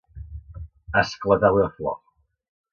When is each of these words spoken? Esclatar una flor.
Esclatar 1.03 1.53
una 1.59 1.71
flor. 1.77 1.97